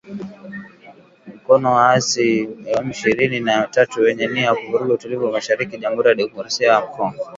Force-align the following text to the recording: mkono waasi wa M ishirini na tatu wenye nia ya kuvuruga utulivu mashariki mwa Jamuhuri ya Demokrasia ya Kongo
mkono 1.35 1.67
waasi 1.75 2.49
wa 2.73 2.81
M 2.81 2.91
ishirini 2.91 3.39
na 3.39 3.67
tatu 3.67 4.01
wenye 4.01 4.27
nia 4.27 4.43
ya 4.45 4.55
kuvuruga 4.55 4.93
utulivu 4.93 5.31
mashariki 5.31 5.71
mwa 5.71 5.81
Jamuhuri 5.81 6.09
ya 6.09 6.15
Demokrasia 6.15 6.67
ya 6.73 6.81
Kongo 6.81 7.25